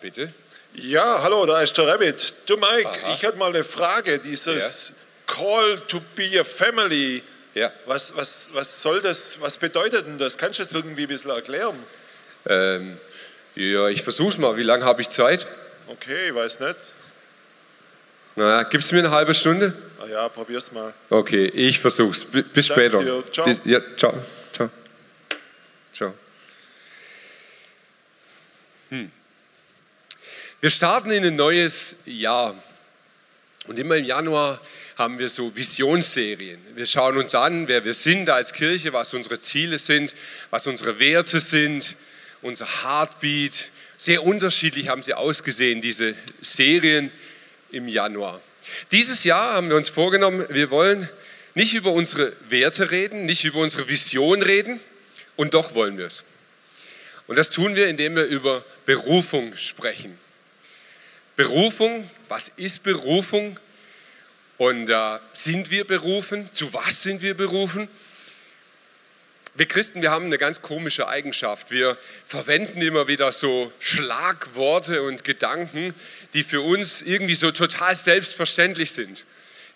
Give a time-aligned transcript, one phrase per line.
[0.00, 0.32] Bitte.
[0.74, 2.34] Ja, hallo, da ist der Rabbit.
[2.46, 3.14] Du Mike, Aha.
[3.14, 4.92] ich hatte mal eine Frage, dieses
[5.26, 7.22] Call to be a family.
[7.54, 7.72] Ja.
[7.86, 10.38] Was, was, was soll das, was bedeutet denn das?
[10.38, 11.76] Kannst du das irgendwie ein bisschen erklären?
[12.46, 12.96] Ähm,
[13.56, 14.56] ja, ich versuch's mal.
[14.56, 15.46] Wie lange habe ich Zeit?
[15.88, 16.76] Okay, ich weiß nicht.
[18.36, 19.72] Na, gibst du mir eine halbe Stunde?
[20.00, 20.94] Ah ja, probier's mal.
[21.10, 22.24] Okay, ich versuch's.
[22.24, 23.02] B- Bis Danke später.
[23.02, 23.24] dir.
[23.32, 23.44] Ciao.
[23.46, 24.14] Bis, ja, ciao.
[24.52, 24.70] Ciao.
[25.92, 26.14] Ciao.
[28.90, 29.10] Hm.
[30.60, 32.52] Wir starten in ein neues Jahr.
[33.68, 34.60] Und immer im Januar
[34.96, 36.60] haben wir so Visionsserien.
[36.74, 40.16] Wir schauen uns an, wer wir sind als Kirche, was unsere Ziele sind,
[40.50, 41.94] was unsere Werte sind,
[42.42, 43.70] unser Heartbeat.
[43.96, 47.12] Sehr unterschiedlich haben sie ausgesehen, diese Serien
[47.70, 48.40] im Januar.
[48.90, 51.08] Dieses Jahr haben wir uns vorgenommen, wir wollen
[51.54, 54.80] nicht über unsere Werte reden, nicht über unsere Vision reden,
[55.36, 56.24] und doch wollen wir es.
[57.28, 60.18] Und das tun wir, indem wir über Berufung sprechen.
[61.38, 63.60] Berufung, was ist Berufung?
[64.56, 66.52] Und äh, sind wir berufen?
[66.52, 67.88] Zu was sind wir berufen?
[69.54, 71.70] Wir Christen, wir haben eine ganz komische Eigenschaft.
[71.70, 75.94] Wir verwenden immer wieder so Schlagworte und Gedanken,
[76.34, 79.24] die für uns irgendwie so total selbstverständlich sind.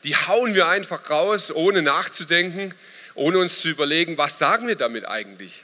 [0.03, 2.75] Die hauen wir einfach raus, ohne nachzudenken,
[3.15, 5.63] ohne uns zu überlegen, was sagen wir damit eigentlich?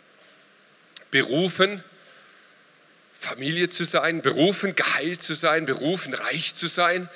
[1.10, 1.82] Berufen,
[3.18, 7.08] Familie zu sein, berufen, geheilt zu sein, berufen, reich zu sein.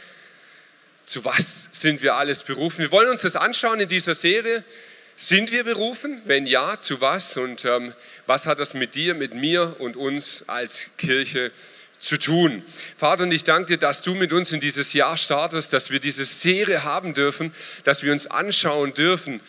[1.04, 2.78] Zu was sind wir alles berufen?
[2.78, 4.64] Wir wollen uns das anschauen in dieser Serie.
[5.14, 6.20] Sind wir berufen?
[6.24, 7.36] Wenn ja, zu was?
[7.36, 7.94] Und ähm,
[8.26, 11.52] was hat das mit dir, mit mir und uns als Kirche
[12.00, 12.64] zu tun?
[12.96, 16.00] Vater, und ich danke dir, dass du mit uns in dieses Jahr startest, dass wir
[16.00, 17.54] diese Serie haben dürfen,
[17.84, 19.40] dass wir uns anschauen dürfen,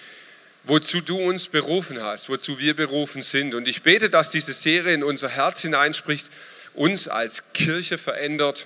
[0.64, 3.56] wozu du uns berufen hast, wozu wir berufen sind.
[3.56, 6.30] Und ich bete, dass diese Serie in unser Herz hineinspricht,
[6.74, 8.66] uns als Kirche verändert,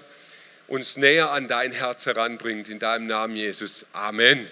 [0.67, 2.69] uns näher an dein Herz heranbringt.
[2.69, 3.85] In deinem Namen, Jesus.
[3.93, 4.47] Amen.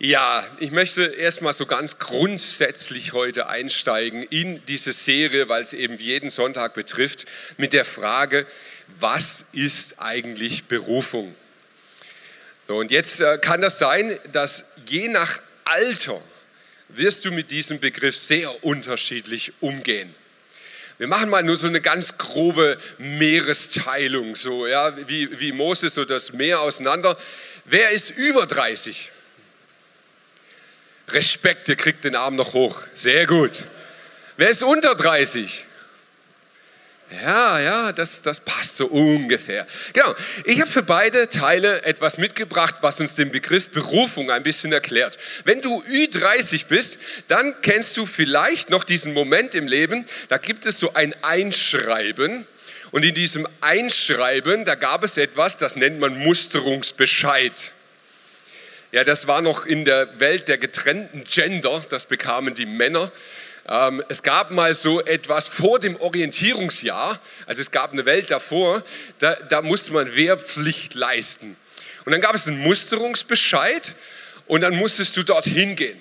[0.00, 5.96] Ja, ich möchte erstmal so ganz grundsätzlich heute einsteigen in diese Serie, weil es eben
[5.96, 7.24] jeden Sonntag betrifft,
[7.56, 8.46] mit der Frage,
[9.00, 11.34] was ist eigentlich Berufung?
[12.68, 16.20] So, und jetzt äh, kann das sein, dass je nach Alter
[16.90, 20.14] wirst du mit diesem Begriff sehr unterschiedlich umgehen.
[20.98, 26.04] Wir machen mal nur so eine ganz grobe Meeresteilung, so ja, wie, wie Moses so
[26.04, 27.16] das Meer auseinander.
[27.64, 29.12] Wer ist über 30?
[31.08, 32.82] Respekt, ihr kriegt den Arm noch hoch.
[32.92, 33.64] Sehr gut.
[34.36, 35.64] Wer ist unter 30?
[37.10, 39.66] Ja, ja, das, das passt so ungefähr.
[39.94, 40.14] Genau.
[40.44, 45.16] Ich habe für beide Teile etwas mitgebracht, was uns den Begriff Berufung ein bisschen erklärt.
[45.44, 50.66] Wenn du Ü30 bist, dann kennst du vielleicht noch diesen Moment im Leben, da gibt
[50.66, 52.46] es so ein Einschreiben.
[52.90, 57.72] Und in diesem Einschreiben, da gab es etwas, das nennt man Musterungsbescheid.
[58.92, 63.10] Ja, das war noch in der Welt der getrennten Gender, das bekamen die Männer.
[63.68, 68.82] Ähm, es gab mal so etwas vor dem Orientierungsjahr, also es gab eine Welt davor,
[69.18, 71.54] da, da musste man Wehrpflicht leisten.
[72.06, 73.92] Und dann gab es einen Musterungsbescheid
[74.46, 75.98] und dann musstest du dorthin gehen.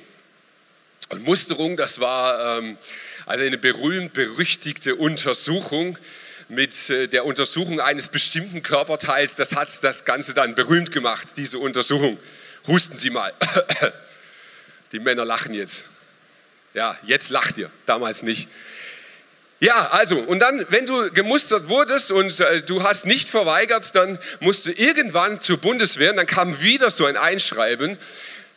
[1.10, 2.78] Und Musterung, das war ähm,
[3.26, 5.98] also eine berühmt-berüchtigte Untersuchung
[6.48, 9.36] mit äh, der Untersuchung eines bestimmten Körperteils.
[9.36, 12.18] Das hat das Ganze dann berühmt gemacht, diese Untersuchung.
[12.68, 13.34] Husten Sie mal.
[14.94, 15.84] Die Männer lachen jetzt.
[16.78, 18.48] Ja, jetzt lacht ihr, damals nicht.
[19.60, 24.20] Ja, also, und dann, wenn du gemustert wurdest und äh, du hast nicht verweigert, dann
[24.42, 27.98] musst du irgendwann zur Bundeswehr, und dann kam wieder so ein Einschreiben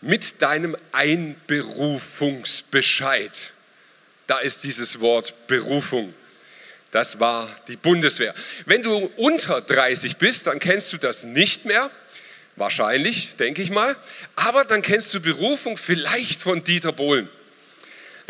[0.02, 3.52] mit deinem Einberufungsbescheid.
[4.26, 6.12] Da ist dieses Wort Berufung.
[6.90, 8.34] Das war die Bundeswehr.
[8.66, 11.90] Wenn du unter 30 bist, dann kennst du das nicht mehr.
[12.56, 13.96] Wahrscheinlich, denke ich mal.
[14.36, 17.26] Aber dann kennst du Berufung vielleicht von Dieter Bohlen.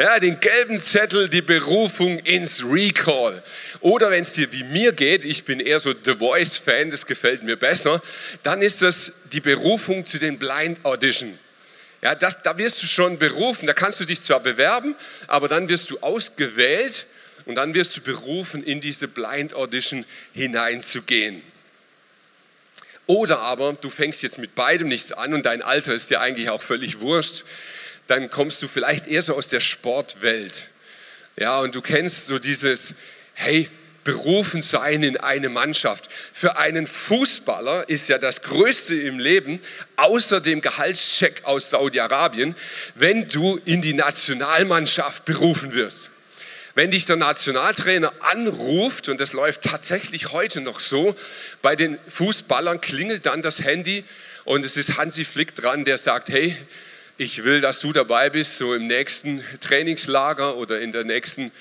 [0.00, 3.42] Ja, den gelben Zettel, die Berufung ins Recall.
[3.80, 7.42] Oder wenn es dir wie mir geht, ich bin eher so The Voice-Fan, das gefällt
[7.42, 8.00] mir besser,
[8.42, 11.38] dann ist das die Berufung zu den Blind Audition.
[12.00, 15.68] Ja, das, da wirst du schon berufen, da kannst du dich zwar bewerben, aber dann
[15.68, 17.04] wirst du ausgewählt
[17.44, 21.42] und dann wirst du berufen, in diese Blind Audition hineinzugehen.
[23.04, 26.48] Oder aber du fängst jetzt mit beidem nichts an und dein Alter ist dir eigentlich
[26.48, 27.44] auch völlig wurscht,
[28.10, 30.66] dann kommst du vielleicht eher so aus der Sportwelt.
[31.36, 32.94] Ja, und du kennst so dieses,
[33.34, 33.68] hey,
[34.02, 36.08] berufen sein in eine Mannschaft.
[36.32, 39.60] Für einen Fußballer ist ja das Größte im Leben,
[39.96, 42.56] außer dem Gehaltscheck aus Saudi-Arabien,
[42.96, 46.10] wenn du in die Nationalmannschaft berufen wirst.
[46.74, 51.14] Wenn dich der Nationaltrainer anruft, und das läuft tatsächlich heute noch so,
[51.62, 54.02] bei den Fußballern klingelt dann das Handy
[54.44, 56.56] und es ist Hansi Flick dran, der sagt, hey,
[57.20, 61.52] ich will, dass du dabei bist, so im nächsten Trainingslager oder in der nächsten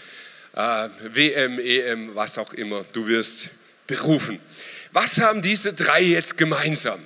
[0.55, 2.85] äh, WM, EM, was auch immer.
[2.93, 3.49] Du wirst
[3.85, 4.39] berufen.
[4.93, 6.97] Was haben diese drei jetzt gemeinsam?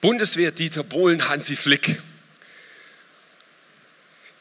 [0.00, 2.00] Bundeswehr, Dieter Bohlen, Hansi Flick.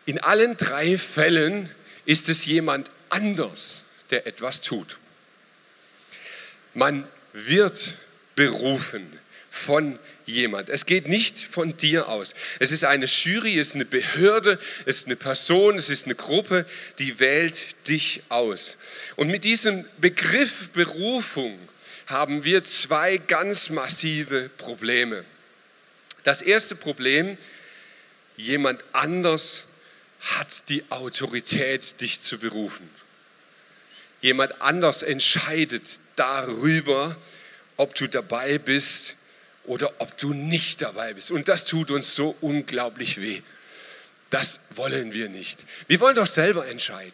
[0.06, 1.72] In allen drei Fällen
[2.06, 3.82] ist es jemand anders,
[4.12, 5.00] der etwas tut.
[6.76, 7.96] Man wird
[8.36, 9.12] berufen
[9.50, 9.98] von
[10.30, 10.70] jemand.
[10.70, 12.34] Es geht nicht von dir aus.
[12.60, 16.16] Es ist eine Jury, es ist eine Behörde, es ist eine Person, es ist eine
[16.16, 16.66] Gruppe,
[17.00, 18.78] die wählt dich aus.
[19.16, 21.60] Und mit diesem Begriff Berufung
[22.08, 25.24] haben wir zwei ganz massive Probleme.
[26.24, 27.38] Das erste Problem,
[28.36, 29.66] jemand anders
[30.20, 32.90] hat die Autorität, dich zu berufen.
[34.22, 37.16] Jemand anders entscheidet darüber,
[37.78, 39.16] ob du dabei bist
[39.70, 41.30] oder ob du nicht dabei bist.
[41.30, 43.42] Und das tut uns so unglaublich weh.
[44.32, 45.64] Das wollen wir nicht.
[45.88, 47.14] Wir wollen doch selber entscheiden.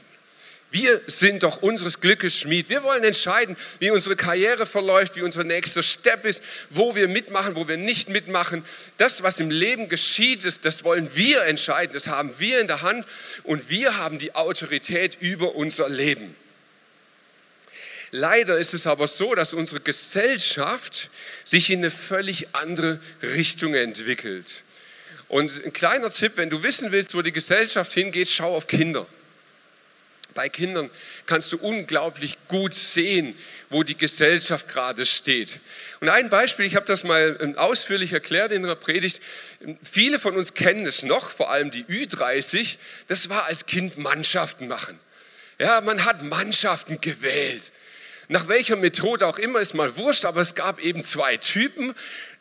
[0.71, 2.69] Wir sind doch unseres Glückes Schmied.
[2.69, 7.55] Wir wollen entscheiden, wie unsere Karriere verläuft, wie unser nächster Step ist, wo wir mitmachen,
[7.55, 8.63] wo wir nicht mitmachen.
[8.97, 11.91] Das, was im Leben geschieht, ist, das wollen wir entscheiden.
[11.93, 13.05] Das haben wir in der Hand
[13.43, 16.35] und wir haben die Autorität über unser Leben.
[18.17, 21.09] Leider ist es aber so, dass unsere Gesellschaft
[21.43, 24.63] sich in eine völlig andere Richtung entwickelt.
[25.27, 29.05] Und ein kleiner Tipp, wenn du wissen willst, wo die Gesellschaft hingeht, schau auf Kinder.
[30.33, 30.89] Bei Kindern
[31.25, 33.35] kannst du unglaublich gut sehen,
[33.69, 35.59] wo die Gesellschaft gerade steht.
[35.99, 39.19] Und ein Beispiel, ich habe das mal ähm, ausführlich erklärt in einer Predigt.
[39.83, 42.77] Viele von uns kennen es noch, vor allem die Ü30.
[43.07, 44.97] Das war als Kind Mannschaften machen.
[45.59, 47.73] Ja, man hat Mannschaften gewählt.
[48.27, 51.93] Nach welcher Methode auch immer ist mal wurscht, aber es gab eben zwei Typen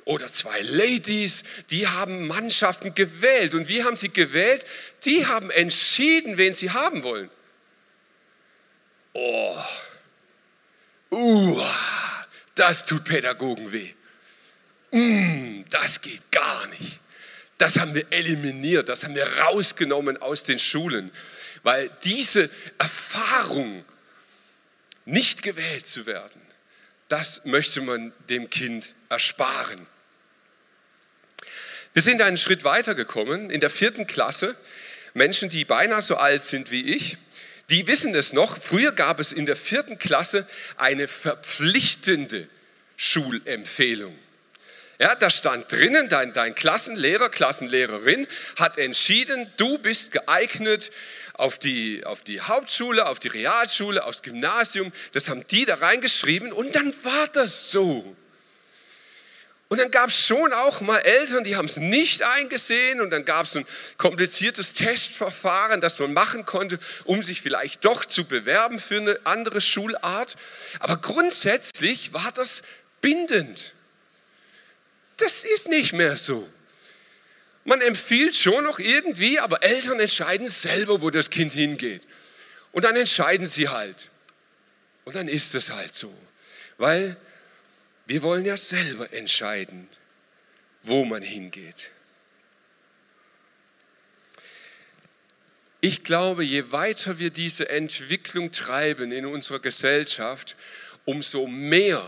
[0.05, 3.55] oder zwei Ladies, die haben Mannschaften gewählt.
[3.55, 4.65] Und wie haben sie gewählt?
[5.05, 7.31] Die haben entschieden, wen sie haben wollen.
[9.13, 9.57] Oh,
[11.13, 11.63] uh,
[12.55, 13.91] das tut Pädagogen weh.
[14.91, 17.01] Mm, das geht gar nicht.
[17.59, 21.13] Das haben wir eliminiert, das haben wir rausgenommen aus den Schulen,
[21.63, 23.85] weil diese Erfahrung
[25.05, 26.41] nicht gewählt zu werden,
[27.09, 29.87] das möchte man dem Kind ersparen.
[31.93, 33.51] Wir sind einen Schritt weiter gekommen.
[33.51, 34.57] In der vierten Klasse,
[35.13, 37.17] Menschen, die beinahe so alt sind wie ich,
[37.71, 38.61] die wissen es noch.
[38.61, 40.47] Früher gab es in der vierten Klasse
[40.77, 42.49] eine verpflichtende
[42.97, 44.17] Schulempfehlung.
[44.99, 48.27] Ja, da stand drinnen, dein, dein Klassenlehrer, Klassenlehrerin
[48.59, 50.91] hat entschieden, du bist geeignet
[51.35, 54.93] auf die, auf die Hauptschule, auf die Realschule, aufs Gymnasium.
[55.13, 58.17] Das haben die da reingeschrieben und dann war das so.
[59.69, 63.25] Und dann gab es schon auch mal Eltern, die haben es nicht eingesehen und dann
[63.25, 68.79] gab es ein kompliziertes Testverfahren, das man machen konnte, um sich vielleicht doch zu bewerben
[68.79, 70.37] für eine andere Schulart.
[70.79, 72.63] Aber grundsätzlich war das
[73.01, 73.73] bindend.
[75.17, 76.49] Das ist nicht mehr so.
[77.65, 82.03] Man empfiehlt schon noch irgendwie, aber Eltern entscheiden selber, wo das Kind hingeht.
[82.73, 84.11] Und dann entscheiden sie halt.
[85.05, 86.13] Und dann ist es halt so.
[86.77, 87.17] Weil
[88.07, 89.89] wir wollen ja selber entscheiden,
[90.83, 91.91] wo man hingeht.
[95.81, 100.57] Ich glaube, je weiter wir diese Entwicklung treiben in unserer Gesellschaft,
[101.05, 102.03] umso mehr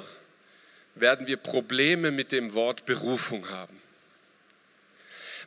[0.95, 3.79] werden wir Probleme mit dem Wort Berufung haben.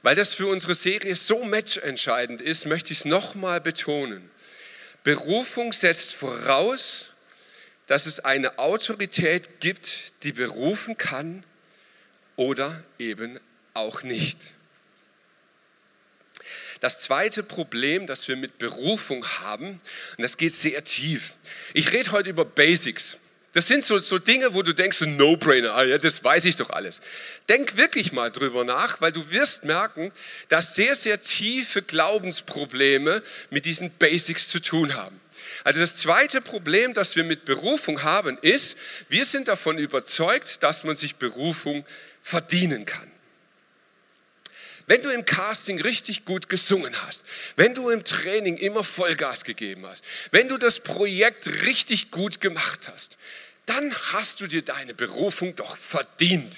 [0.02, 4.30] Weil das für unsere Serie so matchentscheidend ist, möchte ich es nochmal betonen.
[5.04, 7.08] Berufung setzt voraus,
[7.88, 11.44] dass es eine Autorität gibt, die berufen kann
[12.36, 13.40] oder eben
[13.74, 14.38] auch nicht.
[16.80, 21.36] Das zweite Problem, das wir mit Berufung haben, und das geht sehr tief.
[21.74, 23.18] Ich rede heute über Basics.
[23.54, 26.56] Das sind so, so Dinge, wo du denkst, so No-Brainer, ah ja, das weiß ich
[26.56, 27.00] doch alles.
[27.48, 30.12] Denk wirklich mal drüber nach, weil du wirst merken,
[30.50, 35.20] dass sehr, sehr tiefe Glaubensprobleme mit diesen Basics zu tun haben.
[35.64, 38.78] Also das zweite Problem, das wir mit Berufung haben, ist,
[39.10, 41.84] wir sind davon überzeugt, dass man sich Berufung
[42.22, 43.12] verdienen kann.
[44.90, 47.24] Wenn du im Casting richtig gut gesungen hast,
[47.56, 52.90] wenn du im Training immer Vollgas gegeben hast, wenn du das Projekt richtig gut gemacht
[52.92, 53.18] hast,
[53.68, 56.58] dann hast du dir deine Berufung doch verdient.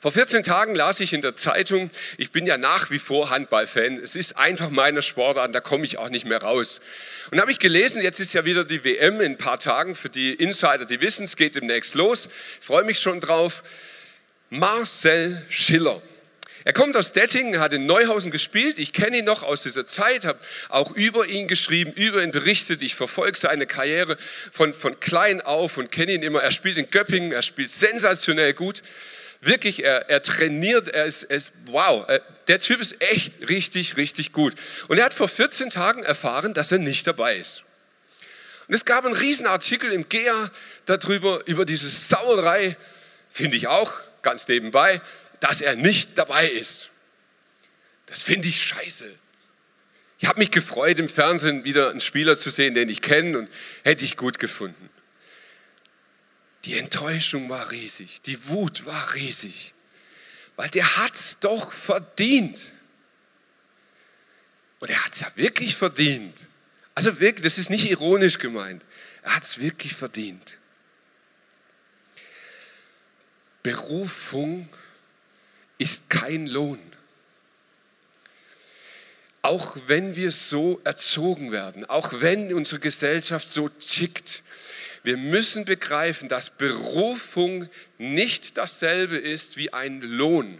[0.00, 3.98] Vor 14 Tagen las ich in der Zeitung, ich bin ja nach wie vor Handballfan,
[3.98, 6.80] es ist einfach meine Sportart, da komme ich auch nicht mehr raus.
[7.30, 10.08] Und habe ich gelesen, jetzt ist ja wieder die WM in ein paar Tagen, für
[10.08, 13.62] die Insider, die wissen, es geht demnächst los, ich freue mich schon drauf.
[14.50, 16.00] Marcel Schiller.
[16.64, 18.78] Er kommt aus Dettingen, hat in Neuhausen gespielt.
[18.78, 20.38] Ich kenne ihn noch aus dieser Zeit, habe
[20.68, 22.82] auch über ihn geschrieben, über ihn berichtet.
[22.82, 24.18] Ich verfolge seine Karriere
[24.52, 26.42] von, von klein auf und kenne ihn immer.
[26.42, 28.82] Er spielt in Göppingen, er spielt sensationell gut.
[29.40, 32.06] Wirklich, er, er trainiert, er ist, er ist, wow,
[32.48, 34.54] der Typ ist echt richtig, richtig gut.
[34.88, 37.62] Und er hat vor 14 Tagen erfahren, dass er nicht dabei ist.
[38.66, 40.50] Und es gab einen Riesenartikel im GEA
[40.86, 42.76] darüber, über diese Sauerei,
[43.30, 45.00] finde ich auch, ganz nebenbei,
[45.40, 46.90] dass er nicht dabei ist.
[48.06, 49.12] Das finde ich scheiße.
[50.18, 53.48] Ich habe mich gefreut, im Fernsehen wieder einen Spieler zu sehen, den ich kenne und
[53.84, 54.90] hätte ich gut gefunden.
[56.64, 59.72] Die Enttäuschung war riesig, die Wut war riesig,
[60.56, 62.60] weil der hat es doch verdient.
[64.80, 66.36] Und er hat es ja wirklich verdient.
[66.94, 68.82] Also wirklich, das ist nicht ironisch gemeint.
[69.22, 70.57] Er hat es wirklich verdient.
[73.68, 74.66] Berufung
[75.76, 76.80] ist kein Lohn.
[79.42, 84.42] Auch wenn wir so erzogen werden, auch wenn unsere Gesellschaft so tickt,
[85.02, 90.58] wir müssen begreifen, dass Berufung nicht dasselbe ist wie ein Lohn.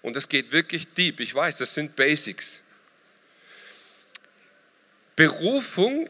[0.00, 1.20] Und das geht wirklich deep.
[1.20, 2.60] Ich weiß, das sind Basics.
[5.14, 6.08] Berufung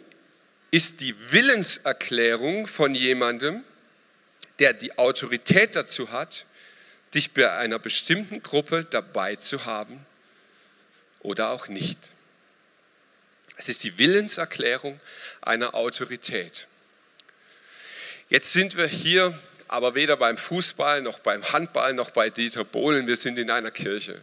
[0.70, 3.64] ist die Willenserklärung von jemandem,
[4.60, 6.46] der die Autorität dazu hat,
[7.14, 10.06] dich bei einer bestimmten Gruppe dabei zu haben
[11.20, 11.98] oder auch nicht.
[13.56, 14.98] Es ist die Willenserklärung
[15.40, 16.66] einer Autorität.
[18.28, 19.36] Jetzt sind wir hier
[19.66, 23.06] aber weder beim Fußball noch beim Handball noch bei Dieter Bohlen.
[23.06, 24.22] Wir sind in einer Kirche.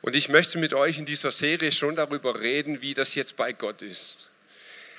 [0.00, 3.52] Und ich möchte mit euch in dieser Serie schon darüber reden, wie das jetzt bei
[3.52, 4.16] Gott ist.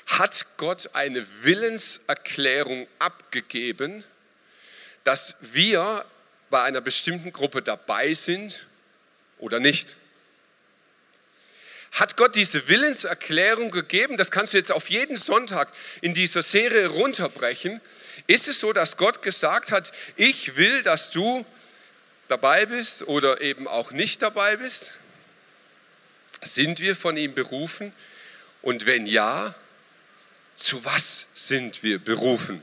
[0.05, 4.03] Hat Gott eine Willenserklärung abgegeben,
[5.03, 6.05] dass wir
[6.50, 8.65] bei einer bestimmten Gruppe dabei sind
[9.39, 9.95] oder nicht.
[11.93, 14.17] Hat Gott diese Willenserklärung gegeben?
[14.17, 17.81] Das kannst du jetzt auf jeden Sonntag in dieser Serie runterbrechen.
[18.25, 21.45] Ist es so, dass Gott gesagt hat, ich will, dass du
[22.27, 24.93] dabei bist oder eben auch nicht dabei bist?
[26.43, 27.93] Sind wir von ihm berufen?
[28.62, 29.53] Und wenn ja,
[30.55, 32.62] zu was sind wir berufen?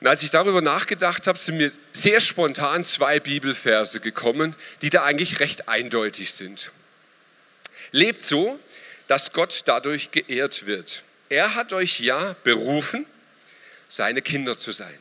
[0.00, 5.04] Und als ich darüber nachgedacht habe, sind mir sehr spontan zwei Bibelverse gekommen, die da
[5.04, 6.70] eigentlich recht eindeutig sind.
[7.90, 8.60] Lebt so,
[9.08, 11.02] dass Gott dadurch geehrt wird.
[11.30, 13.06] Er hat euch ja berufen,
[13.88, 14.98] seine Kinder zu sein.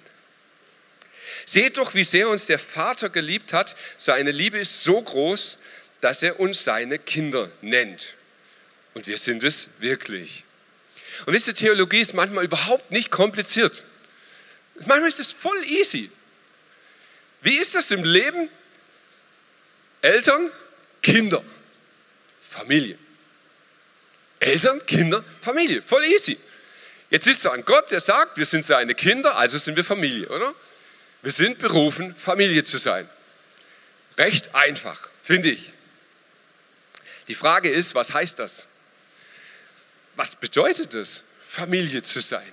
[1.46, 3.76] Seht doch, wie sehr uns der Vater geliebt hat.
[3.96, 5.58] Seine Liebe ist so groß,
[6.02, 8.16] dass er uns seine Kinder nennt.
[8.94, 10.44] Und wir sind es wirklich.
[11.26, 13.84] Und wisst ihr, Theologie ist manchmal überhaupt nicht kompliziert.
[14.86, 16.12] Manchmal ist es voll easy.
[17.42, 18.50] Wie ist das im Leben?
[20.02, 20.52] Eltern,
[21.02, 21.44] Kinder,
[22.40, 22.98] Familie.
[24.40, 25.82] Eltern, Kinder, Familie.
[25.82, 26.38] Voll easy.
[27.10, 30.28] Jetzt ist da ein Gott, der sagt, wir sind seine Kinder, also sind wir Familie,
[30.28, 30.54] oder?
[31.22, 33.10] Wir sind berufen, Familie zu sein.
[34.18, 35.72] Recht einfach, finde ich.
[37.28, 38.66] Die Frage ist, was heißt das?
[40.16, 42.52] Was bedeutet es, Familie zu sein?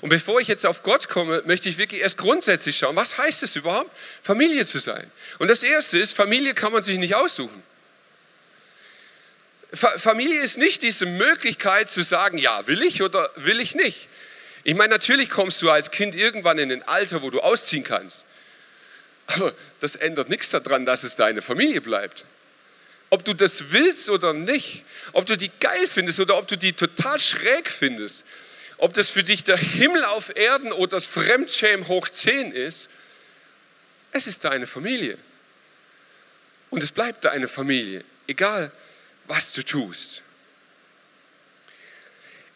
[0.00, 3.42] Und bevor ich jetzt auf Gott komme, möchte ich wirklich erst grundsätzlich schauen, was heißt
[3.42, 3.90] es überhaupt,
[4.22, 5.10] Familie zu sein?
[5.38, 7.62] Und das Erste ist, Familie kann man sich nicht aussuchen.
[9.72, 14.08] Familie ist nicht diese Möglichkeit zu sagen, ja, will ich oder will ich nicht.
[14.64, 18.24] Ich meine, natürlich kommst du als Kind irgendwann in ein Alter, wo du ausziehen kannst.
[19.26, 22.24] Aber das ändert nichts daran, dass es deine Familie bleibt.
[23.10, 26.72] Ob du das willst oder nicht, ob du die geil findest oder ob du die
[26.72, 28.24] total schräg findest,
[28.78, 32.88] ob das für dich der Himmel auf Erden oder das Fremdschämen hoch 10 ist,
[34.12, 35.18] es ist deine Familie.
[36.70, 38.70] Und es bleibt deine Familie, egal
[39.26, 40.22] was du tust.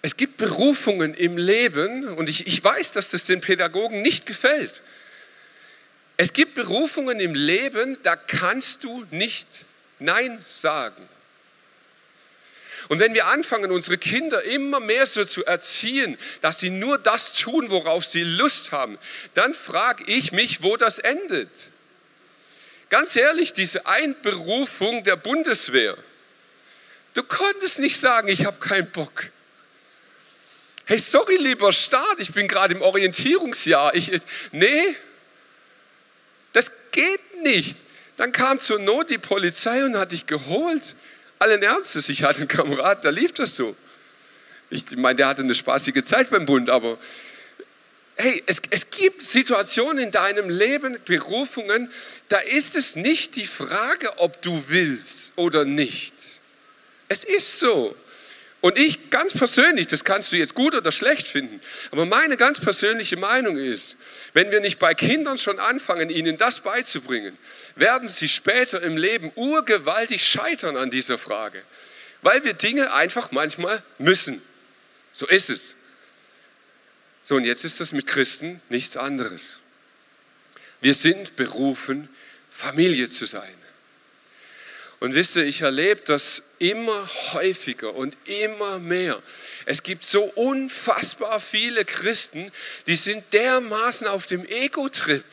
[0.02, 4.82] Es gibt Berufungen im Leben und ich, ich weiß, dass das den Pädagogen nicht gefällt.
[6.16, 9.46] Es gibt Berufungen im Leben, da kannst du nicht
[9.98, 11.08] Nein sagen.
[12.90, 17.30] Und wenn wir anfangen, unsere Kinder immer mehr so zu erziehen, dass sie nur das
[17.30, 18.98] tun, worauf sie Lust haben,
[19.34, 21.48] dann frage ich mich, wo das endet.
[22.88, 25.96] Ganz ehrlich, diese Einberufung der Bundeswehr.
[27.14, 29.30] Du konntest nicht sagen, ich habe keinen Bock.
[30.84, 33.94] Hey, sorry, lieber Staat, ich bin gerade im Orientierungsjahr.
[33.94, 34.10] Ich,
[34.50, 34.96] nee,
[36.52, 37.78] das geht nicht.
[38.16, 40.96] Dann kam zur Not die Polizei und hat dich geholt.
[41.40, 43.74] Allen Ernstes, ich hatte einen Kamerad, da lief das so.
[44.68, 46.98] Ich meine, der hatte eine spaßige Zeit beim Bund, aber
[48.16, 51.90] hey, es, es gibt Situationen in deinem Leben, Berufungen,
[52.28, 56.14] da ist es nicht die Frage, ob du willst oder nicht.
[57.08, 57.96] Es ist so.
[58.60, 61.60] Und ich ganz persönlich, das kannst du jetzt gut oder schlecht finden,
[61.92, 63.96] aber meine ganz persönliche Meinung ist,
[64.34, 67.36] wenn wir nicht bei Kindern schon anfangen, ihnen das beizubringen,
[67.76, 71.62] werden sie später im Leben urgewaltig scheitern an dieser Frage,
[72.20, 74.42] weil wir Dinge einfach manchmal müssen.
[75.12, 75.74] So ist es.
[77.22, 79.58] So, und jetzt ist das mit Christen nichts anderes.
[80.82, 82.08] Wir sind berufen,
[82.50, 83.54] Familie zu sein.
[85.00, 89.20] Und wisst ihr, ich erlebe das immer häufiger und immer mehr.
[89.64, 92.52] Es gibt so unfassbar viele Christen,
[92.86, 95.24] die sind dermaßen auf dem Ego-Trip.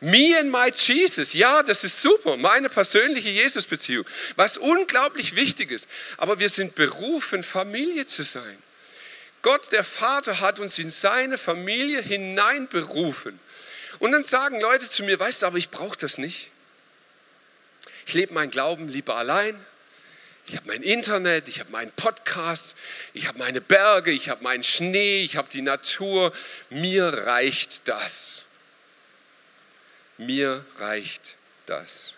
[0.00, 4.04] Me and my Jesus, ja, das ist super, meine persönliche Jesus-Beziehung,
[4.36, 5.86] was unglaublich wichtig ist.
[6.16, 8.58] Aber wir sind berufen, Familie zu sein.
[9.40, 13.38] Gott, der Vater, hat uns in seine Familie hineinberufen.
[13.98, 16.50] Und dann sagen Leute zu mir, weißt du, aber ich brauche das nicht.
[18.06, 19.58] Ich lebe meinen Glauben lieber allein.
[20.46, 22.74] Ich habe mein Internet, ich habe meinen Podcast,
[23.14, 26.32] ich habe meine Berge, ich habe meinen Schnee, ich habe die Natur.
[26.68, 28.42] Mir reicht das.
[30.18, 32.12] Mir reicht das.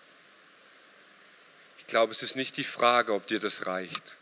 [1.78, 4.16] Ich glaube, es ist nicht die Frage, ob dir das reicht.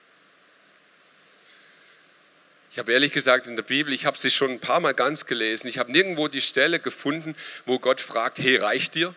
[2.70, 5.27] Ich habe ehrlich gesagt in der Bibel, ich habe sie schon ein paar Mal ganz
[5.27, 9.14] gelesen, ich habe nirgendwo die Stelle gefunden, wo Gott fragt, hey, reicht dir?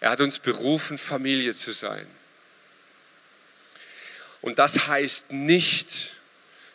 [0.00, 2.06] Er hat uns berufen, Familie zu sein.
[4.40, 6.12] Und das heißt nicht,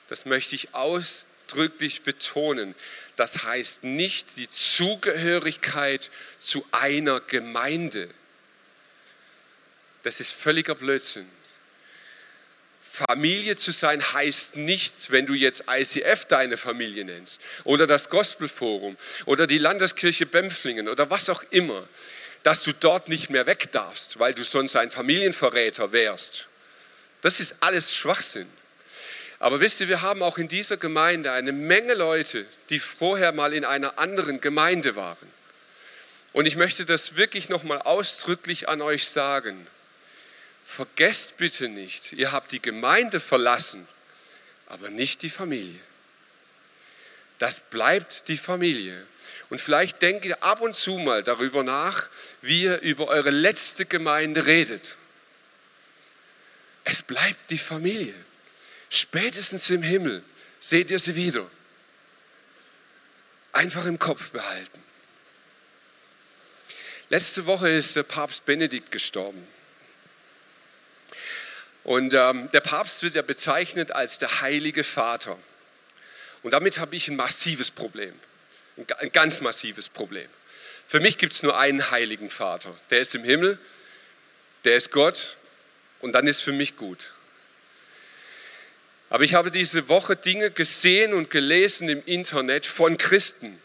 [0.07, 2.75] das möchte ich ausdrücklich betonen,
[3.15, 8.07] das heißt nicht die Zugehörigkeit zu einer Gemeinde.
[10.03, 11.27] Das ist völliger Blödsinn.
[12.81, 18.95] Familie zu sein heißt nicht, wenn du jetzt ICF deine Familie nennst oder das Gospelforum
[19.25, 21.85] oder die Landeskirche Bempflingen oder was auch immer
[22.45, 26.45] dass du dort nicht mehr weg darfst, weil du sonst ein Familienverräter wärst.
[27.21, 28.47] Das ist alles Schwachsinn.
[29.39, 33.51] Aber wisst ihr, wir haben auch in dieser Gemeinde eine Menge Leute, die vorher mal
[33.51, 35.27] in einer anderen Gemeinde waren.
[36.33, 39.65] Und ich möchte das wirklich nochmal ausdrücklich an euch sagen.
[40.65, 43.87] Vergesst bitte nicht, ihr habt die Gemeinde verlassen,
[44.67, 45.79] aber nicht die Familie.
[47.39, 49.03] Das bleibt die Familie.
[49.49, 52.07] Und vielleicht denkt ihr ab und zu mal darüber nach,
[52.41, 54.97] wie ihr über eure letzte Gemeinde redet.
[56.83, 58.13] Es bleibt die Familie.
[58.89, 60.23] Spätestens im Himmel
[60.59, 61.45] seht ihr sie wieder.
[63.51, 64.83] Einfach im Kopf behalten.
[67.09, 69.47] Letzte Woche ist der Papst Benedikt gestorben.
[71.83, 75.37] Und ähm, der Papst wird ja bezeichnet als der heilige Vater.
[76.41, 78.13] Und damit habe ich ein massives Problem,
[78.77, 80.27] ein ganz massives Problem.
[80.87, 82.75] Für mich gibt es nur einen heiligen Vater.
[82.89, 83.57] Der ist im Himmel,
[84.65, 85.37] der ist Gott
[86.01, 87.11] und dann ist für mich gut.
[89.09, 93.59] Aber ich habe diese Woche Dinge gesehen und gelesen im Internet von Christen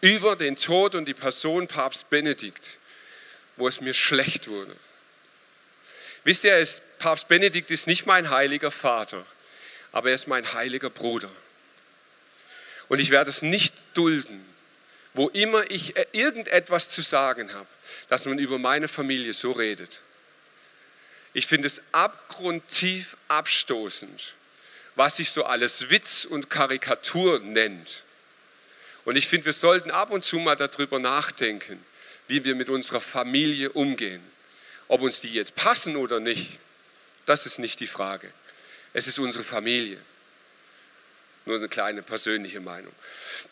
[0.00, 2.78] über den Tod und die Person Papst Benedikt,
[3.56, 4.74] wo es mir schlecht wurde.
[6.24, 6.66] Wisst ihr,
[6.98, 9.24] Papst Benedikt ist nicht mein heiliger Vater,
[9.92, 11.30] aber er ist mein heiliger Bruder.
[12.88, 14.44] Und ich werde es nicht dulden,
[15.14, 17.68] wo immer ich irgendetwas zu sagen habe,
[18.08, 20.02] dass man über meine Familie so redet.
[21.34, 24.34] Ich finde es abgrundtief abstoßend,
[24.96, 28.04] was sich so alles Witz und Karikatur nennt.
[29.04, 31.84] Und ich finde, wir sollten ab und zu mal darüber nachdenken,
[32.26, 34.22] wie wir mit unserer Familie umgehen.
[34.88, 36.58] Ob uns die jetzt passen oder nicht,
[37.26, 38.32] das ist nicht die Frage.
[38.92, 39.98] Es ist unsere Familie.
[41.48, 42.92] Nur eine kleine persönliche Meinung.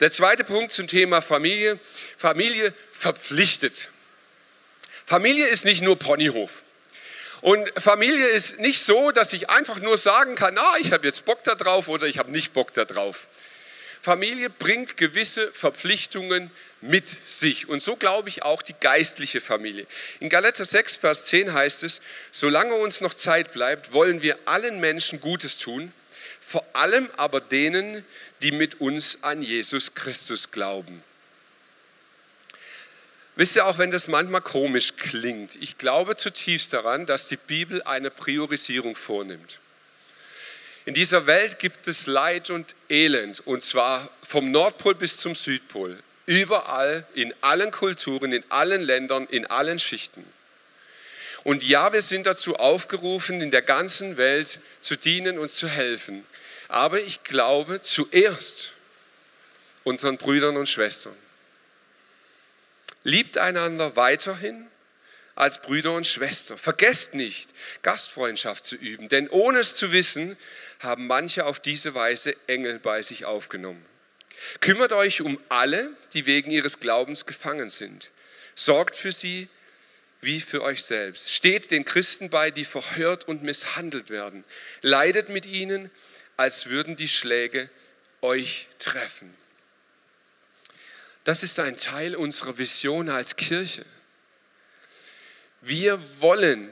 [0.00, 1.78] Der zweite Punkt zum Thema Familie.
[2.18, 3.88] Familie verpflichtet.
[5.06, 6.62] Familie ist nicht nur Ponyhof.
[7.40, 11.24] Und Familie ist nicht so, dass ich einfach nur sagen kann, ah, ich habe jetzt
[11.24, 13.28] Bock da drauf oder ich habe nicht Bock da drauf.
[14.02, 16.50] Familie bringt gewisse Verpflichtungen
[16.82, 17.66] mit sich.
[17.70, 19.86] Und so glaube ich auch die geistliche Familie.
[20.20, 24.80] In Galater 6, Vers 10 heißt es, solange uns noch Zeit bleibt, wollen wir allen
[24.80, 25.94] Menschen Gutes tun,
[26.46, 28.04] vor allem aber denen,
[28.40, 31.02] die mit uns an Jesus Christus glauben.
[33.34, 37.82] Wisst ihr auch, wenn das manchmal komisch klingt, ich glaube zutiefst daran, dass die Bibel
[37.82, 39.58] eine Priorisierung vornimmt.
[40.84, 45.98] In dieser Welt gibt es Leid und Elend, und zwar vom Nordpol bis zum Südpol,
[46.26, 50.24] überall, in allen Kulturen, in allen Ländern, in allen Schichten.
[51.46, 56.26] Und ja, wir sind dazu aufgerufen, in der ganzen Welt zu dienen und zu helfen.
[56.66, 58.72] Aber ich glaube zuerst
[59.84, 61.14] unseren Brüdern und Schwestern.
[63.04, 64.66] Liebt einander weiterhin
[65.36, 66.58] als Brüder und Schwestern.
[66.58, 67.50] Vergesst nicht,
[67.82, 70.36] Gastfreundschaft zu üben, denn ohne es zu wissen,
[70.80, 73.86] haben manche auf diese Weise Engel bei sich aufgenommen.
[74.58, 78.10] Kümmert euch um alle, die wegen ihres Glaubens gefangen sind.
[78.56, 79.48] Sorgt für sie
[80.20, 81.32] wie für euch selbst.
[81.32, 84.44] Steht den Christen bei, die verhört und misshandelt werden.
[84.82, 85.90] Leidet mit ihnen,
[86.36, 87.68] als würden die Schläge
[88.22, 89.34] euch treffen.
[91.24, 93.84] Das ist ein Teil unserer Vision als Kirche.
[95.60, 96.70] Wir wollen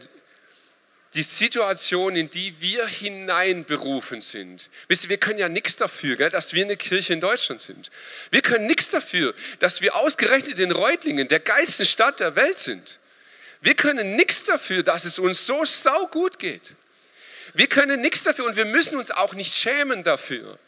[1.14, 4.68] die Situation, in die wir hineinberufen sind.
[4.88, 7.90] Wisst ihr, wir können ja nichts dafür, gell, dass wir eine Kirche in Deutschland sind.
[8.30, 12.98] Wir können nichts dafür, dass wir ausgerechnet in Reutlingen, der geilsten Stadt der Welt sind.
[13.64, 16.60] Wir können nichts dafür, dass es uns so saugut geht.
[17.54, 20.58] Wir können nichts dafür und wir müssen uns auch nicht schämen dafür.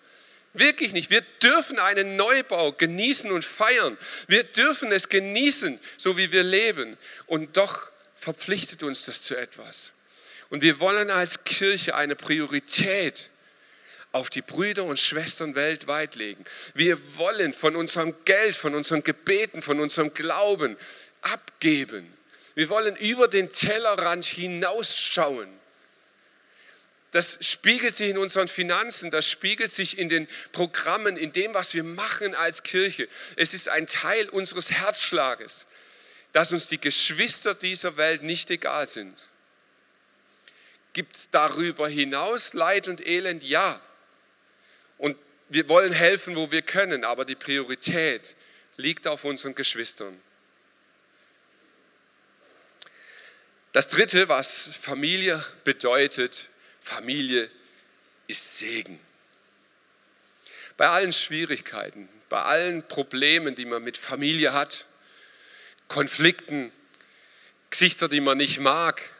[0.54, 1.10] Wirklich nicht.
[1.10, 3.98] Wir dürfen einen Neubau genießen und feiern.
[4.28, 6.96] Wir dürfen es genießen, so wie wir leben.
[7.26, 9.90] Und doch verpflichtet uns das zu etwas.
[10.48, 13.28] Und wir wollen als Kirche eine Priorität
[14.12, 16.42] auf die Brüder und Schwestern weltweit legen.
[16.72, 20.78] Wir wollen von unserem Geld, von unseren Gebeten, von unserem Glauben
[21.20, 22.16] abgeben.
[22.56, 25.60] Wir wollen über den Tellerrand hinausschauen
[27.16, 31.72] das spiegelt sich in unseren Finanzen, das spiegelt sich in den Programmen, in dem, was
[31.72, 33.08] wir machen als Kirche.
[33.36, 35.64] Es ist ein Teil unseres Herzschlages,
[36.32, 39.16] dass uns die Geschwister dieser Welt nicht egal sind.
[40.92, 43.42] Gibt es darüber hinaus Leid und Elend?
[43.44, 43.80] Ja.
[44.98, 45.16] Und
[45.48, 48.34] wir wollen helfen, wo wir können, aber die Priorität
[48.76, 50.20] liegt auf unseren Geschwistern.
[53.76, 56.48] Das Dritte, was Familie bedeutet,
[56.80, 57.50] Familie
[58.26, 58.98] ist Segen.
[60.78, 64.86] Bei allen Schwierigkeiten, bei allen Problemen, die man mit Familie hat,
[65.88, 66.72] Konflikten,
[67.68, 69.10] Gesichter, die man nicht mag,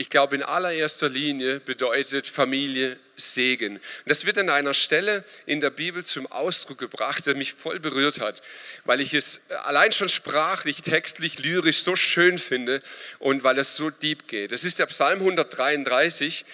[0.00, 3.78] ich glaube, in allererster Linie bedeutet Familie Segen.
[4.06, 8.18] Das wird an einer Stelle in der Bibel zum Ausdruck gebracht, der mich voll berührt
[8.18, 8.40] hat,
[8.86, 12.80] weil ich es allein schon sprachlich, textlich, lyrisch so schön finde
[13.18, 14.52] und weil es so deep geht.
[14.52, 16.46] Das ist der Psalm 133,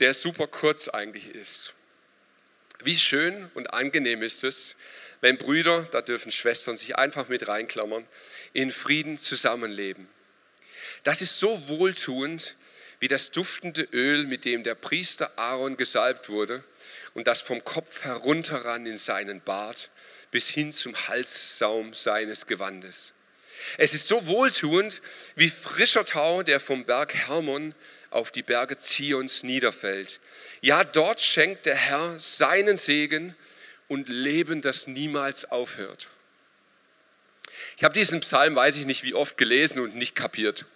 [0.00, 1.72] der super kurz eigentlich ist.
[2.84, 4.76] Wie schön und angenehm ist es,
[5.22, 8.06] wenn Brüder, da dürfen Schwestern sich einfach mit reinklammern,
[8.52, 10.06] in Frieden zusammenleben.
[11.02, 12.56] Das ist so wohltuend,
[13.00, 16.62] wie das duftende Öl, mit dem der Priester Aaron gesalbt wurde
[17.14, 19.90] und das vom Kopf herunterran in seinen Bart
[20.30, 23.12] bis hin zum Halssaum seines Gewandes.
[23.78, 25.00] Es ist so wohltuend
[25.34, 27.74] wie frischer Tau, der vom Berg Hermon
[28.10, 30.20] auf die Berge Zions niederfällt.
[30.60, 33.34] Ja, dort schenkt der Herr seinen Segen
[33.88, 36.08] und Leben, das niemals aufhört.
[37.76, 40.66] Ich habe diesen Psalm, weiß ich nicht wie oft, gelesen und nicht kapiert.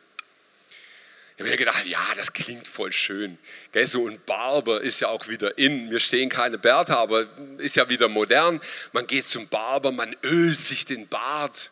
[1.37, 3.39] Ich habe mir gedacht, ja, das klingt voll schön.
[3.73, 5.89] Gell, so ein Barber ist ja auch wieder in.
[5.89, 7.27] Mir stehen keine Bärte, aber
[7.59, 8.61] ist ja wieder modern.
[8.93, 11.71] Man geht zum Barber, man ölt sich den Bart.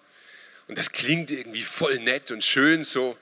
[0.66, 3.16] Und das klingt irgendwie voll nett und schön so.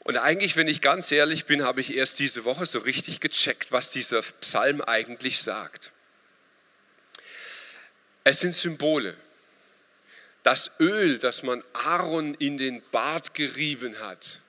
[0.00, 3.72] Und eigentlich, wenn ich ganz ehrlich bin, habe ich erst diese Woche so richtig gecheckt,
[3.72, 5.90] was dieser Psalm eigentlich sagt.
[8.24, 9.16] Es sind Symbole.
[10.42, 14.40] Das Öl, das man Aaron in den Bart gerieben hat,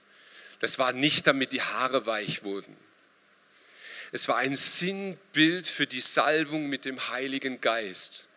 [0.64, 2.78] das war nicht, damit die Haare weich wurden.
[4.14, 8.30] Es war ein Sinnbild für die Salbung mit dem Heiligen Geist.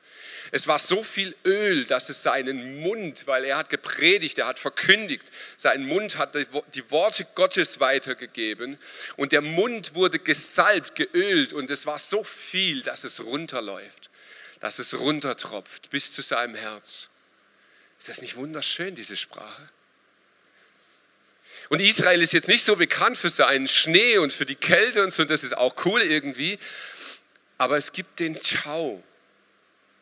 [0.50, 4.58] Es war so viel Öl, dass es seinen Mund, weil er hat gepredigt, er hat
[4.58, 5.22] verkündigt,
[5.56, 8.76] sein Mund hat die Worte Gottes weitergegeben
[9.16, 14.10] und der Mund wurde gesalbt, geölt und es war so viel, dass es runterläuft,
[14.58, 17.06] dass es runtertropft bis zu seinem Herz.
[18.00, 19.62] Ist das nicht wunderschön, diese Sprache?
[21.68, 25.10] Und Israel ist jetzt nicht so bekannt für seinen Schnee und für die Kälte und
[25.10, 26.58] so, das ist auch cool irgendwie.
[27.58, 29.02] Aber es gibt den Tau,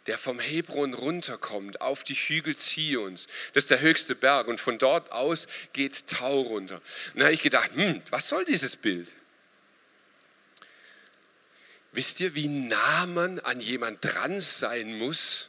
[0.07, 3.27] der vom Hebron runterkommt auf die Hügel Zions.
[3.55, 6.83] Das ist der höchste Berg und von dort aus geht Tau runter.
[7.14, 9.09] Und da habe ich gedacht, hm, was soll dieses Bild?
[11.92, 15.48] Wisst ihr, wie nah man an jemand dran sein muss,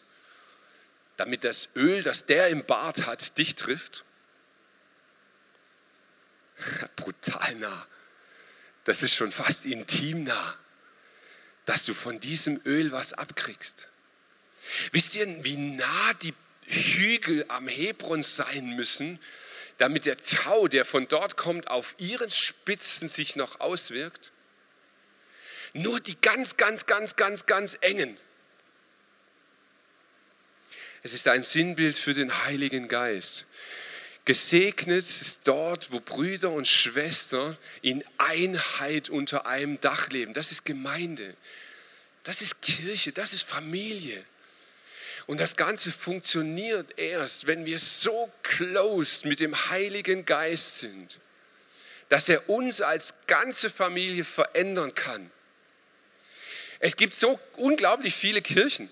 [1.18, 4.05] damit das Öl, das der im Bart hat, dich trifft?
[7.56, 7.88] Nah.
[8.84, 10.58] Das ist schon fast intim nah,
[11.66, 13.88] dass du von diesem Öl was abkriegst.
[14.92, 16.34] Wisst ihr, wie nah die
[16.68, 19.20] Hügel am Hebron sein müssen,
[19.78, 24.32] damit der Tau, der von dort kommt, auf ihren Spitzen sich noch auswirkt?
[25.74, 28.18] Nur die ganz, ganz, ganz, ganz, ganz engen.
[31.04, 33.46] Es ist ein Sinnbild für den Heiligen Geist.
[34.26, 40.34] Gesegnet ist dort, wo Brüder und Schwestern in Einheit unter einem Dach leben.
[40.34, 41.36] Das ist Gemeinde.
[42.24, 43.12] Das ist Kirche.
[43.12, 44.24] Das ist Familie.
[45.28, 51.20] Und das Ganze funktioniert erst, wenn wir so close mit dem Heiligen Geist sind,
[52.10, 55.32] dass er uns als ganze Familie verändern kann.
[56.80, 58.90] Es gibt so unglaublich viele Kirchen,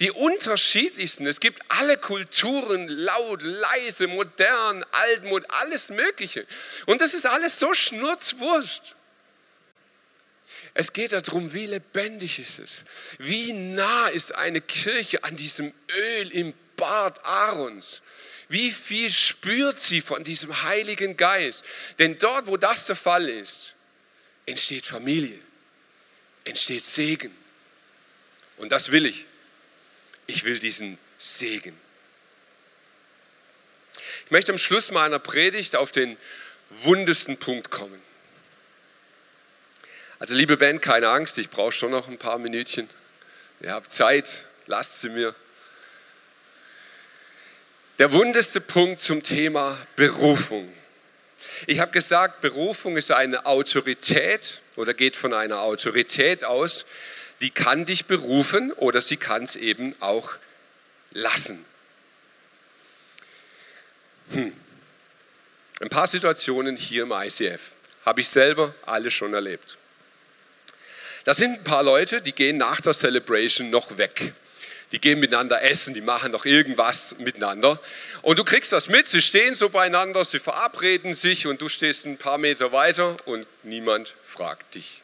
[0.00, 1.26] die unterschiedlichsten.
[1.26, 6.46] Es gibt alle Kulturen, laut, leise, modern, altmod, alles Mögliche.
[6.86, 8.94] Und das ist alles so schnurzwurscht.
[10.74, 12.84] Es geht darum, wie lebendig ist es?
[13.18, 18.00] Wie nah ist eine Kirche an diesem Öl im Bart Aarons?
[18.48, 21.64] Wie viel spürt sie von diesem Heiligen Geist?
[21.98, 23.74] Denn dort, wo das der Fall ist,
[24.46, 25.38] entsteht Familie,
[26.44, 27.36] entsteht Segen.
[28.58, 29.26] Und das will ich.
[30.28, 31.74] Ich will diesen Segen.
[34.26, 36.16] Ich möchte am Schluss meiner Predigt auf den
[36.68, 38.00] wundesten Punkt kommen.
[40.18, 42.88] Also liebe Band, keine Angst, ich brauche schon noch ein paar Minütchen.
[43.60, 45.34] Ihr habt Zeit, lasst sie mir.
[47.98, 50.70] Der wundeste Punkt zum Thema Berufung.
[51.66, 56.84] Ich habe gesagt, Berufung ist eine Autorität oder geht von einer Autorität aus,
[57.40, 60.30] die kann dich berufen oder sie kann es eben auch
[61.12, 61.64] lassen.
[64.32, 64.52] Hm.
[65.80, 67.62] Ein paar Situationen hier im ICF
[68.04, 69.78] habe ich selber alle schon erlebt.
[71.24, 74.32] Da sind ein paar Leute, die gehen nach der Celebration noch weg.
[74.92, 77.78] Die gehen miteinander essen, die machen noch irgendwas miteinander.
[78.22, 82.06] Und du kriegst das mit, sie stehen so beieinander, sie verabreden sich und du stehst
[82.06, 85.02] ein paar Meter weiter und niemand fragt dich.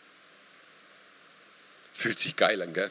[1.94, 2.90] Fühlt sich geil an, gell?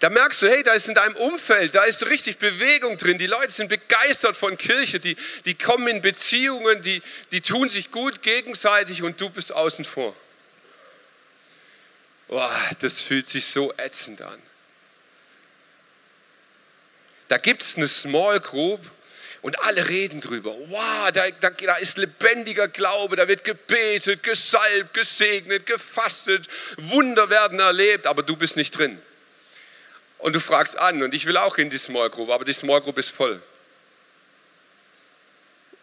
[0.00, 3.18] Da merkst du, hey, da ist in deinem Umfeld, da ist richtig Bewegung drin.
[3.18, 7.90] Die Leute sind begeistert von Kirche, die, die kommen in Beziehungen, die, die tun sich
[7.90, 10.14] gut gegenseitig und du bist außen vor
[12.32, 12.48] oh,
[12.80, 14.42] das fühlt sich so ätzend an.
[17.28, 18.80] Da gibt es eine Small Group
[19.42, 20.54] und alle reden drüber.
[20.68, 27.58] Wow, da, da, da, ist lebendiger Glaube, da wird gebetet, gesalbt, gesegnet, gefastet, Wunder werden
[27.58, 29.00] erlebt, aber du bist nicht drin.
[30.18, 32.80] Und du fragst an und ich will auch in die Small Group, aber die Small
[32.80, 33.42] Group ist voll.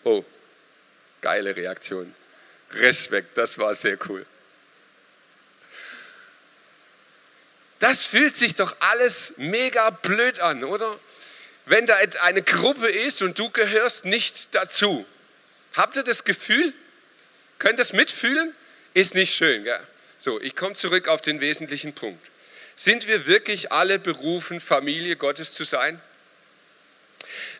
[0.06, 0.24] Oh,
[1.19, 2.15] geile Reaktion.
[2.72, 4.26] Respekt, das war sehr cool.
[7.80, 10.98] Das fühlt sich doch alles mega blöd an, oder?
[11.69, 15.05] Wenn da eine Gruppe ist und du gehörst nicht dazu.
[15.75, 16.73] Habt ihr das Gefühl?
[17.60, 18.55] Könnt ihr das mitfühlen?
[18.95, 19.63] Ist nicht schön.
[19.63, 19.79] Gell?
[20.17, 22.32] So, ich komme zurück auf den wesentlichen Punkt.
[22.75, 26.01] Sind wir wirklich alle berufen, Familie Gottes zu sein?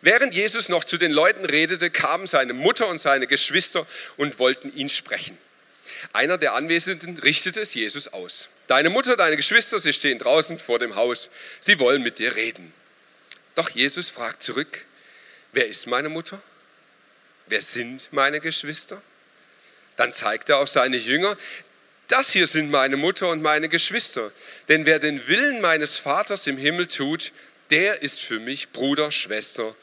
[0.02, 4.74] Während Jesus noch zu den Leuten redete, kamen seine Mutter und seine Geschwister und wollten
[4.74, 5.38] ihn sprechen.
[6.12, 8.48] Einer der Anwesenden richtete es Jesus aus.
[8.66, 11.30] Deine Mutter, deine Geschwister, sie stehen draußen vor dem Haus.
[11.60, 12.72] Sie wollen mit dir reden.
[13.60, 14.86] Doch Jesus fragt zurück,
[15.52, 16.40] wer ist meine Mutter?
[17.46, 19.02] Wer sind meine Geschwister?
[19.96, 21.36] Dann zeigt er auf seine Jünger,
[22.08, 24.32] das hier sind meine Mutter und meine Geschwister.
[24.70, 27.32] Denn wer den Willen meines Vaters im Himmel tut,
[27.68, 29.76] der ist für mich Bruder, Schwester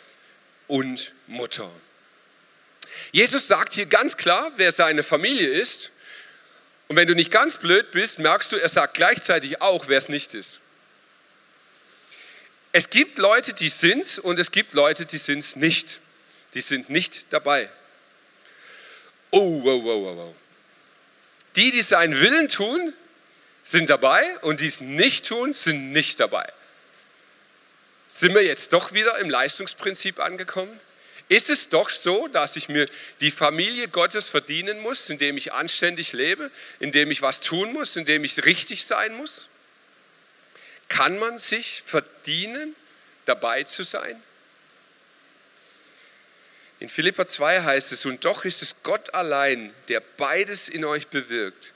[0.65, 1.69] und Mutter.
[3.11, 5.91] Jesus sagt hier ganz klar, wer seine Familie ist
[6.87, 10.09] und wenn du nicht ganz blöd bist, merkst du, er sagt gleichzeitig auch, wer es
[10.09, 10.61] nicht ist.
[12.77, 15.99] Es gibt Leute, die sind's und es gibt Leute, die sind's nicht.
[16.53, 17.67] Die sind nicht dabei.
[19.31, 20.35] Oh, wow, wow, wow, wow.
[21.55, 22.93] Die, die seinen Willen tun,
[23.63, 26.47] sind dabei und die es nicht tun, sind nicht dabei.
[28.05, 30.79] Sind wir jetzt doch wieder im Leistungsprinzip angekommen?
[31.29, 32.85] Ist es doch so, dass ich mir
[33.21, 38.23] die Familie Gottes verdienen muss, indem ich anständig lebe, indem ich was tun muss, indem
[38.23, 39.47] ich richtig sein muss?
[40.89, 42.75] Kann man sich verdienen,
[43.25, 44.21] dabei zu sein?
[46.79, 51.07] In Philippa 2 heißt es, und doch ist es Gott allein, der beides in euch
[51.07, 51.73] bewirkt.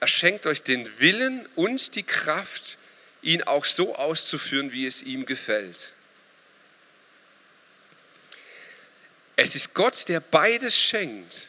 [0.00, 2.78] Er schenkt euch den Willen und die Kraft,
[3.20, 5.92] ihn auch so auszuführen, wie es ihm gefällt.
[9.36, 11.48] Es ist Gott, der beides schenkt,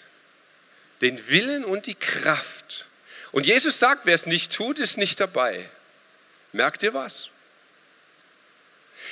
[1.02, 2.88] den Willen und die Kraft.
[3.32, 5.70] Und Jesus sagt, wer es nicht tut, ist nicht dabei.
[6.52, 7.30] Merkt ihr was?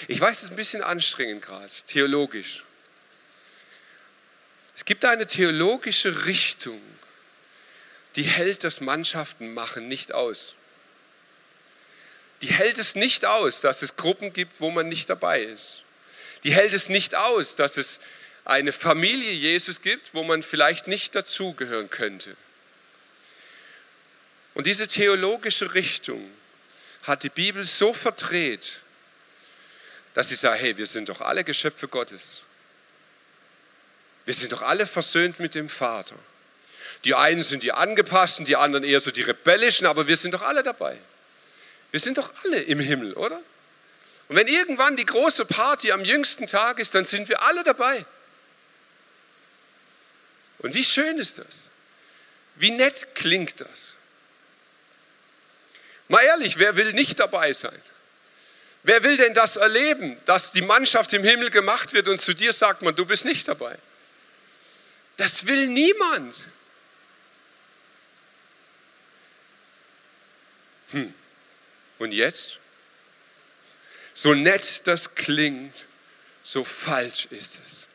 [0.07, 2.63] Ich weiß, es ist ein bisschen anstrengend gerade, theologisch.
[4.75, 6.81] Es gibt eine theologische Richtung,
[8.15, 10.53] die hält das Mannschaften machen nicht aus.
[12.41, 15.81] Die hält es nicht aus, dass es Gruppen gibt, wo man nicht dabei ist.
[16.43, 17.99] Die hält es nicht aus, dass es
[18.45, 22.35] eine Familie Jesus gibt, wo man vielleicht nicht dazugehören könnte.
[24.53, 26.31] Und diese theologische Richtung
[27.03, 28.81] hat die Bibel so verdreht,
[30.13, 32.41] dass sie sagt, hey, wir sind doch alle Geschöpfe Gottes.
[34.25, 36.15] Wir sind doch alle versöhnt mit dem Vater.
[37.05, 40.41] Die einen sind die angepassten, die anderen eher so die rebellischen, aber wir sind doch
[40.41, 40.97] alle dabei.
[41.91, 43.41] Wir sind doch alle im Himmel, oder?
[44.27, 48.05] Und wenn irgendwann die große Party am jüngsten Tag ist, dann sind wir alle dabei.
[50.59, 51.69] Und wie schön ist das?
[52.55, 53.96] Wie nett klingt das?
[56.07, 57.79] Mal ehrlich, wer will nicht dabei sein?
[58.83, 62.53] Wer will denn das erleben, dass die Mannschaft im Himmel gemacht wird und zu dir
[62.53, 63.77] sagt man, du bist nicht dabei?
[65.17, 66.37] Das will niemand.
[70.91, 71.13] Hm.
[71.99, 72.57] Und jetzt?
[74.13, 75.85] So nett das klingt,
[76.41, 77.87] so falsch ist es.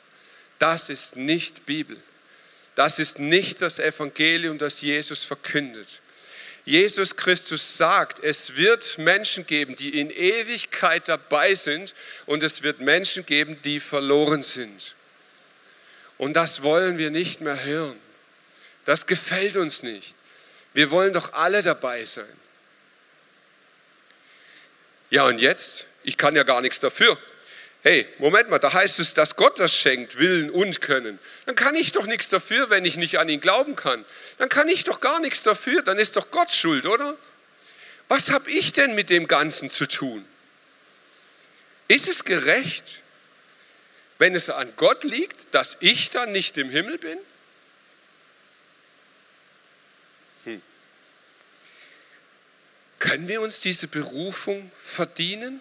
[0.59, 2.01] Das ist nicht Bibel.
[2.75, 6.01] Das ist nicht das Evangelium, das Jesus verkündet.
[6.65, 11.95] Jesus Christus sagt, es wird Menschen geben, die in Ewigkeit dabei sind
[12.27, 14.95] und es wird Menschen geben, die verloren sind.
[16.19, 17.99] Und das wollen wir nicht mehr hören.
[18.85, 20.15] Das gefällt uns nicht.
[20.73, 22.25] Wir wollen doch alle dabei sein.
[25.11, 25.87] Ja, und jetzt?
[26.05, 27.19] Ich kann ja gar nichts dafür.
[27.85, 31.19] Hey, Moment mal, da heißt es, dass Gott das schenkt, Willen und Können.
[31.47, 34.05] Dann kann ich doch nichts dafür, wenn ich nicht an ihn glauben kann.
[34.39, 37.17] Dann kann ich doch gar nichts dafür, dann ist doch Gott schuld, oder?
[38.07, 40.25] Was habe ich denn mit dem Ganzen zu tun?
[41.89, 43.03] Ist es gerecht,
[44.19, 47.19] wenn es an Gott liegt, dass ich dann nicht im Himmel bin?
[50.45, 50.63] Hm.
[53.01, 55.61] Können wir uns diese Berufung verdienen?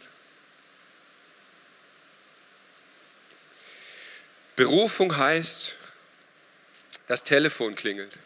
[4.55, 5.75] Berufung heißt,
[7.07, 8.17] das Telefon klingelt.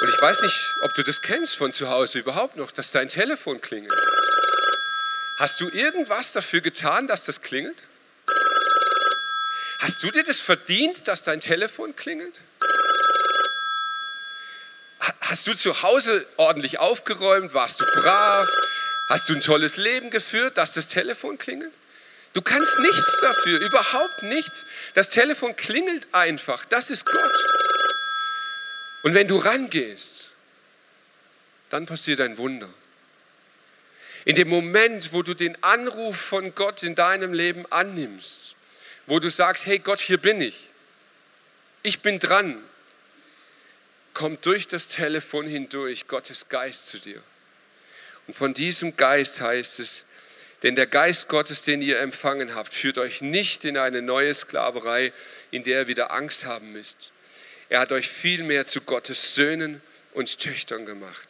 [0.00, 3.08] Und ich weiß nicht, ob du das kennst von zu Hause überhaupt noch, dass dein
[3.08, 3.92] Telefon klingelt.
[5.38, 7.82] Hast du irgendwas dafür getan, dass das klingelt?
[9.80, 12.40] Hast du dir das verdient, dass dein Telefon klingelt?
[15.20, 17.52] Hast du zu Hause ordentlich aufgeräumt?
[17.52, 18.48] Warst du brav?
[19.08, 21.72] Hast du ein tolles Leben geführt, dass das Telefon klingelt?
[22.32, 24.64] Du kannst nichts dafür, überhaupt nichts.
[24.94, 26.64] Das Telefon klingelt einfach.
[26.66, 27.32] Das ist Gott.
[29.04, 30.30] Und wenn du rangehst,
[31.70, 32.68] dann passiert ein Wunder.
[34.24, 38.56] In dem Moment, wo du den Anruf von Gott in deinem Leben annimmst,
[39.06, 40.68] wo du sagst, hey Gott, hier bin ich,
[41.84, 42.60] ich bin dran,
[44.12, 47.22] kommt durch das Telefon hindurch Gottes Geist zu dir.
[48.26, 50.04] Und von diesem Geist heißt es,
[50.62, 55.12] denn der Geist Gottes, den ihr empfangen habt, führt euch nicht in eine neue Sklaverei,
[55.50, 57.10] in der ihr wieder Angst haben müsst.
[57.68, 61.28] Er hat euch vielmehr zu Gottes Söhnen und Töchtern gemacht.